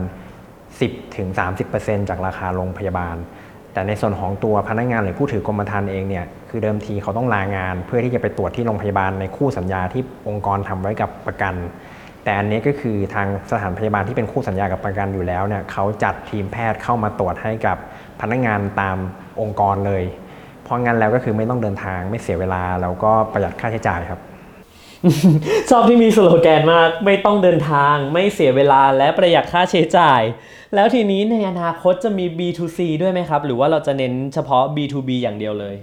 [0.89, 1.29] 10ถึง
[1.69, 3.17] 30%จากราคาโรงพยาบาล
[3.73, 11.55] แต่ในส่วนของตัวพนักงานหรือผู้ถือกรมธรรม์เองเนี่ยคือเดิมทีเขาต้องลางาน เพื่อที่จะไปตรวจที่โรงพยาบาลในคู่สัญญาที่องค์กรทำไว้กับประกัน
[12.25, 17.77] แต่อันนี้ก็คือทางสถานพยาบาลที่เป็นคู่สัญญากับประกันอยู่แล้วเนี่ยเขาจัดทีมแพทย์เข้ามาตรวจให้กับ
[18.21, 18.97] พนักงานตาม
[19.41, 20.03] องค์กรเลย
[20.65, 24.21] เพราะงั้นแล้วก็คือไม่ต้องเดินทางไม่เสียเวลาแล้วก็ประหยัดค่าใช้จ่ายครับ
[25.71, 30.21] ชอบที่มีสโลแกนมาก ไม่ต้องเดินทาง ไม่เสียเวลาและประหยัดค่าใช้จ่าย
[30.75, 35.77] แล้วทีนี้ในอนาคตจะมี B2C ด้วยไหมครับ หรือว่าเราจะเน้นเฉพาะ B2B อย่างเดียวเลย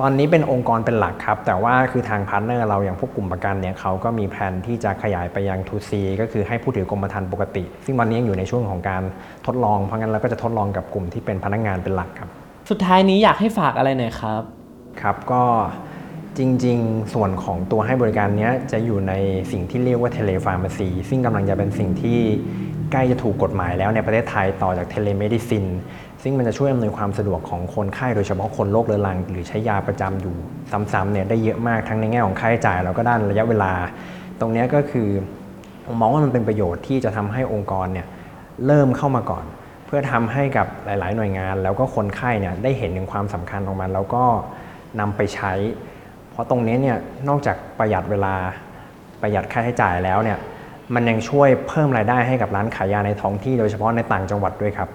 [0.00, 5.90] ตอนนี้เป็นองค์กรเป็นหลักครับ แต่ว่าคือทาง partner เราอย่างพวกกลุ่มประกันเนี่ยเขาก็มีแผนที่จะขยายไปยัง 2C
[6.20, 9.02] ก็คือให้ผู้ถือกรมธรรม์ปกติ ซึ่งตอนนี้ยังอยู่ในช่วงของการ
[9.46, 12.28] ทดลองเพราะงั้นเราก็จะทดลองกับกลุ่มที่เป็นพนักงานเป็นหลักครับ
[12.70, 14.42] สุดท้ายนี้อยากให้ฝากอะไรหน่อยครับ
[15.00, 15.42] ครับก็
[16.38, 19.12] จริง ๆ ส่วนของตัวให้บริการเนี้ยจะอยู่ใน
[19.52, 22.18] สิ่งที่เรียกว่า telepharmacy ซึ่งกำลังจะเป็นสิ่งที่
[22.92, 25.66] ใกล้จะถูกกฎหมายแล้วในประเทศไทยต่อจาก telemedicine
[26.22, 30.36] ซึ่งมันจะช่วยอำนวยความสะดวกของคนไข้โดยเฉพาะคนโรคเรื้อรัง หรือใช้ยาประจำอยู่
[30.92, 33.72] ซ้ำๆเนี่ยได้เยอะมากทั้งในแง่ของค่าใช้จ่ายแล้วก็ด้านระยะเวลา
[34.40, 35.08] ตรงนี้ก็คือ
[35.92, 38.06] มองว่ามันเป็นประโยชน์ที่จะทำให้องค์กรเนี่ย
[38.66, 39.44] เริ่มเข้ามาก่อน
[39.86, 44.24] เพื่อทำให้กับหลาย ๆ หน่วยงาน แล้วก็คนไข้เนี่ยได้เห็นถึงความสำคัญของมันแล้วก็
[45.00, 45.52] นำไปใช้
[46.34, 48.34] เพราะตรงนี้เนี่ยนอกจากประหยัดเวลา
[49.22, 50.38] ประหยัดค่าใช้จ่ายแล้วเนี่ย
[50.94, 54.88] มันยังช่วยเพิ่มรายได้ให้กับร้านขายยาในท้องที่โดยเฉพาะในต่างจังหวัดด้วยครับ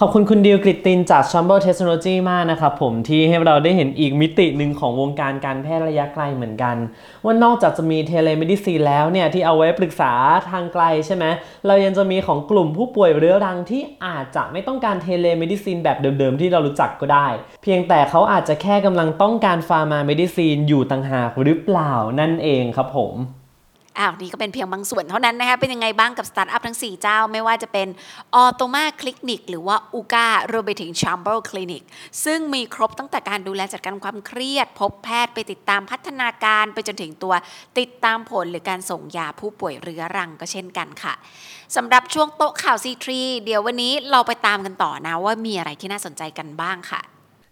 [0.00, 6.76] ขอบคุณคุณดิวกริตตินจาก c h a m b e r Technology มากนะครับผมที่ให้เราได้เห็นอีกมิติหนึ่งของวงการการแพทย์ระยะไกลเหมือนกัน
[7.24, 10.12] ว่านอกจากจะมี telemedicine แล้วเนี่ย ที่เอาไว้ปรึกษา
[10.50, 11.24] ทางไกลใช่ไหม
[11.66, 17.26] เรายังจะมีของกลุ่มผู้ป่วยเรื้อรังที่อาจจะไม่ต้องการ telemedicine แบบเดิมๆ ที่เรารู้จักก็ได้
[17.62, 23.14] เพียงแต่เขาอาจจะแค่กำลังต้องการ pharma medicine อยู่ต่างหากหรือเปล่านั่นเองครับผม
[23.98, 27.88] อ้าวนี่ก็เป็นเพียงบางส่วนเท่านั้นนะคะเป็นยังไงบ้างกับสตาร์ทอัพทั้ง 4 เจ้า ไม่ว่าจะเป็น
[28.34, 31.82] ออโตมาคลินิกหรือว่า Ooca รวมไปถึงชัมเบ r คลินิก
[32.24, 37.34] ซึ่งมีครบตั้งแต่การดูแลจัดการความเครียด พบแพทย์ไปติดตามพัฒนาการไปจนถึงตัว
[37.78, 41.14] ติดตามผลหรือการส่งยาผู้ป่วยเรื้อรังก็เช่นกันค่ะ
[41.76, 43.08] สำหรับช่วงโต๊ะข่าว C3
[43.44, 47.02] เดี๋ยววันนี้เราไปตามกันต่อนะว่ามีอะไรที่น่าสนใจกันบ้างค่ะ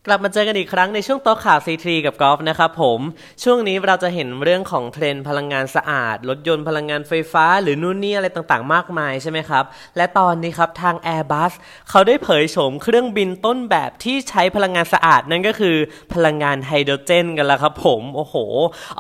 [0.06, 3.00] กลับมาเจอกันอีกครั้งในช่วงโต๊ะข่าว C3 กับกอล์ฟนะครับผม
[3.42, 9.64] ช่วงนี้เราจะเห็นเรื่องของเทรนด์พลังงานสะอาด รถยนต์พลังงานไฟฟ้า หรือนู่นนี่อะไรต่างๆ มากมายใช่ไหมครับ
[9.96, 11.52] และตอนนี้ครับทาง Airbus
[11.90, 15.76] เขาได้เผยโฉมเครื่องบินต้นแบบที่ใช้พลังงานสะอาดนั่นก็คือ
[16.14, 18.34] พลังงานไฮโดรเจนกันล้วครับผมโอ้โห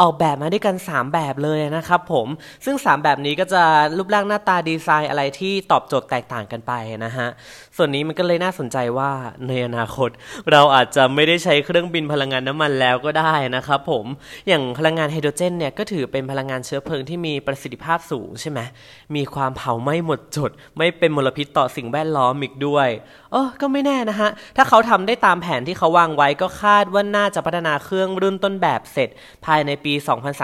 [0.00, 2.26] ออกแบบมาด้วยกัน 3 แบบเลยนะครับผม
[2.64, 3.62] ซึ่ง 3 แบบนี้ก็จะ
[3.96, 6.72] รูปร่างหน้าตาดีไซน์อะไรที่ตอบโจทย์แตกต่างกันไป
[7.04, 7.28] นะฮะ
[7.76, 9.10] ส่วนนี้มันก็เลยน่าสนใจว่า
[9.48, 10.10] ในอนาคต
[10.52, 14.06] เราอาจจะไม่ได้ใช้เครื่องบินพลังงานน้ำมันแล้วก็ได้นะครับผม
[14.48, 18.60] อย่างพลังงานไฮโดรเจนเนี่ยก็ถือเป็นพลังงานเชื้อเพลิงที่มีประสิทธิภาพสูงใช่ไหม
[19.16, 22.88] มีความเผาไหม้หมดจด ไม่เป็นมลพิษต่อสิ่งแวดล้อมอีกด้วย
[23.32, 29.08] เออก็ไม่แน่นะฮะ ถ้าเขาทำได้ตามแผนที่เขาวางไว้ก็คาดว่าน่าจะพัฒนาเครื่องรุ่นต้นแบบเสร็จ
[29.46, 29.92] ภายในปี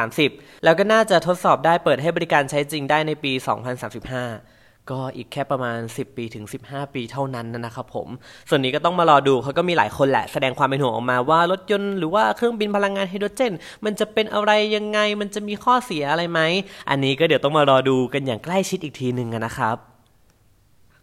[0.06, 4.57] 2030 แล้วก็น่าจะทดสอบได้เปิดให้บริการใช้จริงได้ในปี 2035
[4.90, 8.08] ก็อีกแค่ประมาณ 10 ปีถึง 15 ปีเท่านั้นนะครับผม
[8.48, 13.52] ส่วนนี้ก็ต้องมารอดูเขาก็มีหลายคนแหละแสดงความเป็นห่วงออกมาว่ารถยนต์หรือว่าเครื่องบินพลังงานไฮโดรเจน
[13.84, 16.40] มันจะเป็นอะไรยังไงมันจะมีข้อเสียอะไรไหม
[16.90, 19.97] อันนี้ก็เดี๋ยวต้องมารอดูกันอย่างใกล้ชิดอีกทีหนึ่งนะครับ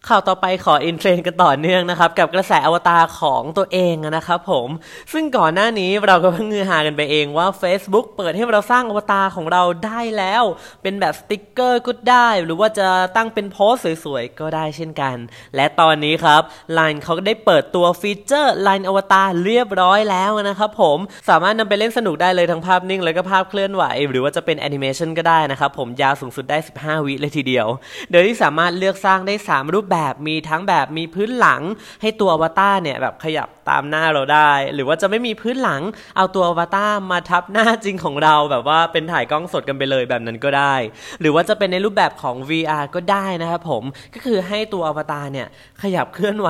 [0.10, 4.70] ข่าวต่อไปขออินเทรนกันต่อเนื่องนะครับ กับกระแสอวตารของตัวเองนะครับผม
[5.14, 10.44] ซึ่งก่อนหน้านี้เราก็เพิ่งฮือฮากันไปเองว่า Facebook เปิดให้เราสร้างอวตารของเราได้แล้ว
[10.82, 15.16] เป็นแบบสติกเกอร์ก็ได้ หรือว่าจะตั้งเป็นโพสต์สวยๆ ก็ได้เช่นกัน
[15.56, 16.42] และตอนนี้ครับ
[16.78, 20.98] Line เขาก็ได้เปิดตัวฟีเจอร์ Line อวตารเรียบร้อยแล้วนะครับผม
[21.30, 27.68] สามารถนำไปเล่นสนุกได้เลยทั้งภาพนิ่ง แล้วก็ภาพเคลื่อนไหว หรือว่าจะเป็นแอนิเมชันก็ได้นะครับผมยาวสูงสุดได้ 15 วิเลยทีเดียว
[28.12, 29.94] โดยที่สามารถเลือกสร้างได้ 3 รูปแบบ
[30.28, 31.62] มีทั้งแบบมีพื้นหลัง
[32.02, 35.82] ให้ตัวอวตารเนี่ยแบบขยับ ตามหน้าเราได้ หรือว่าจะไม่มีพื้นหลัง
[36.18, 40.76] เอาตัวอวตารมาทับหน้าจริงของเราแบบว่าเป็นถ่ายกล้องสดกันไปเลยแบบนั้นก็ได้
[41.22, 45.48] หรือว่าจะเป็นในรูปแบบของ VR ก็ได้นะครับผมก็คือให้ตัวอวตารเนี่ย
[45.82, 46.50] ขยับเคลื่อนไหว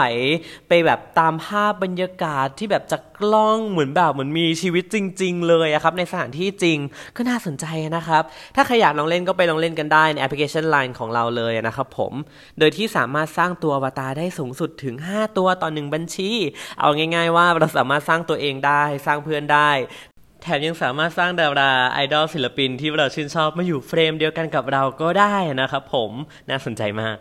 [0.68, 6.78] ไปแบบตามภาพบรรยากาศที่แบบจากกล้องเหมือนแบบเหมือนมีชีวิตจริง ๆ เลยอะครับในสถานที่จริง
[7.16, 8.24] ก็น่าสนใจนะครับ
[8.56, 12.14] ถ้าใครอยากลองเล่นก็ไปลองเล่นกันได้ในแอปพลิเคชัน Line ของเราเลยนะครับผม
[12.60, 16.32] โดยที่สามารถสร้างตัวอวตารได้สูงสุดถึง 5 ตัวต่อหนึ่งบัญชี
[16.80, 19.72] เอาง่ง่าย ๆ ว่าเราสามารถสร้างตัวเองได้สร้างเพื่อนได้
[20.42, 26.12] แถมยังสามารถสร้างดาราไอดอลศิลปินที่เราชื่นชอบมาอยู่เฟรมเดียวกันกับเราก็ได้นะครับผม
[26.50, 27.18] น่าสนใจมาก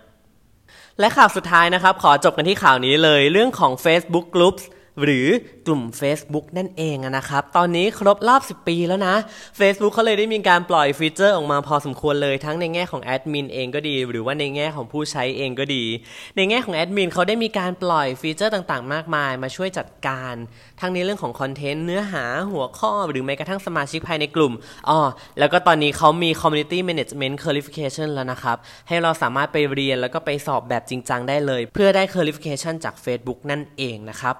[1.00, 4.64] และข่าวสุดท้ายนะครับ ขอจบกันที่ข่าวนี้เลยเรื่องของ Facebook Groups
[5.02, 5.26] หรือ
[5.66, 9.14] กลุ่ม Facebook นั่นเองนะครับ ตอนนี้ครบรอบ 10 ปีแล้วนะ
[9.58, 15.84] Facebook เขาเลยได้มีการปล่อยฟีเจอร์ออกมาพอสมควรเลยทั้งในแง่ของแอดมินเองก็ดี หรือว่าในแง่ของผู้ใช้เองก็ดี
[16.36, 20.34] ในแง่ของแอดมินเขาได้มีการปล่อยฟีเจอร์ต่างๆ มากมาย มาช่วยจัดการ
[20.80, 24.52] ทั้งในเรื่องของคอนเทนต์เนื้อหาหัวข้อ หรือแม้กระทั่งสมาชิกภายในกลุ่ม
[24.88, 25.00] อ๋อ
[25.38, 28.56] แล้วก็ตอนนี้เขามี Community Management Qualification แล้วนะครับ
[28.88, 34.36] ให้เราสามารถไปเรียนแล้วก็ไปสอบแบบจริงจังได้เลย เพื่อได้ Qualification จาก Facebook นั่นเองนะครับ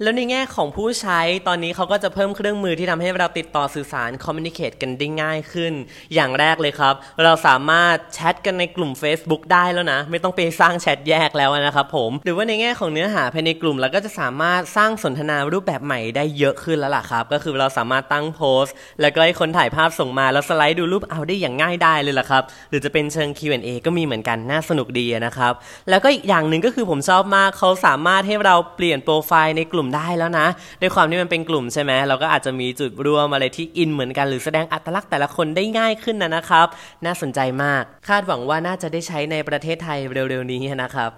[0.00, 5.72] แล้วในแง่ของผู้ใช้ตอนนี้เขาก็จะเพิ่มเครื่องมือที่ทำให้เราติดต่อสื่อสาร communicate กันได้ง่ายขึ้น
[6.14, 25.52] อย่างแรกเลยครับ เราสามารถแชทกันในกลุ่ม Facebook ได้แล้วนะ ไม่ต้องไปสร้างแชทแยกแล้วนะครับผม หรือว่าในแง่ของเนื้อหาภายในกลุ่มเราก็จะสามารถสร้างสนทนารูปแบบใหม่ได้เยอะขึ้นแล้วล่ะครับ ก็คือเราสามารถตั้งโพสต์ แล้วก็ให้คนถ่ายภาพส่งมาแล้วสไลด์ดูรูปเอาได้อย่างง่ายได้เลยล่ะครับหรือจะเป็นเชิง Q&A ก็มีเหมือนกันน่าสนุกดีนะครับ
[25.90, 30.46] แล้วก็อีกอย่างหนึ่งก็คือผมชอบมากเขาสามารถให้เราเปลี่ยนโปรไฟล์ในกลุ่มได้แล้วนะ
[30.80, 36.66] ด้วยความที่มันเป็นกลุ่มใช่ไหมเราก็อาจจะมีจุดรวมอะไรที่อินเหมือนกันหรือแสดงอัตลักษณ์แต่ละคนได้ง่ายขึ้นนะนะครับ
[37.04, 41.12] น่าสนใจมาก คาดหวังว่าน่าจะได้ใช้ในประเทศไทยเร็วๆนี้นะครับ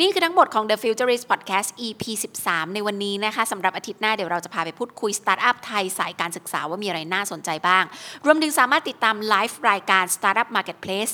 [0.00, 2.04] นี่คือทั้งหมดของ The Futurist Podcast EP
[2.40, 7.84] 13 ในวันนี้นะคะสำหรับอาทิตย์หน้าเดี๋ยวเราจะพาไปพูดคุยสตาร์ทอัพไทยสายการศึกษาว่ามีอะไรน่าสนใจบ้าง
[8.26, 11.12] รวมถึงสามารถติดตามไลฟ์รายการ Startup Marketplace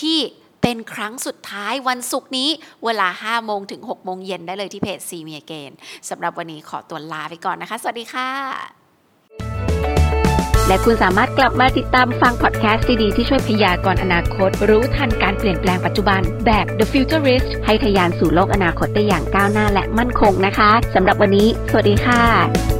[0.00, 0.18] ที่
[0.62, 2.48] เป็นครั้งสุดท้ายวันศุกร์นี้
[2.84, 5.72] เวลา 5 โมงถึง 6 โมงเย็นได้เลยที่เพจ See Me Again
[6.10, 8.28] สำหรับวันนี้ขอตัวลาไปก่อนนะคะ สวัสดีค่ะ
[10.66, 22.77] และคุณสามารถกลับมาติดตามฟังพอดแคสต์ดีๆที่ช่วยพยากรณ์อนาคต รู้ทันการเปลี่ยนแปลงปัจจุบันแบบ The Futurist ให้ทะยานสู่โลกอนาคตได้อย่างก้าวหน้าและมั่นคงนะคะสำหรับวันนี้ สวัสดีค่ะ